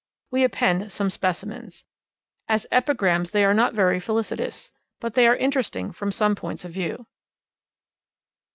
We 0.31 0.43
append 0.43 0.91
some 0.91 1.11
specimens. 1.11 1.83
As 2.47 2.65
epigrams 2.71 3.29
they 3.29 3.45
are 3.45 3.53
not 3.53 3.75
very 3.75 3.99
felicitous, 3.99 4.71
but 4.99 5.13
they 5.13 5.27
are 5.27 5.35
interesting 5.35 5.91
from 5.91 6.11
some 6.11 6.33
points 6.33 6.65
of 6.65 6.71
view. 6.71 7.05